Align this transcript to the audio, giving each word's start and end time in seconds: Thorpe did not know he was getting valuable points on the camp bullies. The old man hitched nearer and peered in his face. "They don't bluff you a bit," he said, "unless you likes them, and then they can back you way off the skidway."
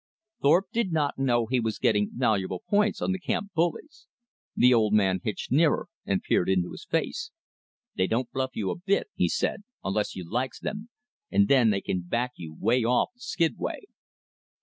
Thorpe 0.41 0.71
did 0.73 0.91
not 0.91 1.19
know 1.19 1.45
he 1.45 1.59
was 1.59 1.77
getting 1.77 2.09
valuable 2.11 2.63
points 2.67 3.03
on 3.03 3.11
the 3.11 3.19
camp 3.19 3.51
bullies. 3.53 4.07
The 4.55 4.73
old 4.73 4.93
man 4.93 5.19
hitched 5.23 5.51
nearer 5.51 5.89
and 6.07 6.23
peered 6.23 6.49
in 6.49 6.63
his 6.67 6.87
face. 6.89 7.29
"They 7.95 8.07
don't 8.07 8.31
bluff 8.31 8.55
you 8.55 8.71
a 8.71 8.75
bit," 8.79 9.09
he 9.13 9.29
said, 9.29 9.61
"unless 9.83 10.15
you 10.15 10.27
likes 10.27 10.59
them, 10.59 10.89
and 11.29 11.47
then 11.47 11.69
they 11.69 11.81
can 11.81 12.01
back 12.01 12.31
you 12.35 12.55
way 12.59 12.83
off 12.83 13.11
the 13.13 13.19
skidway." 13.19 13.81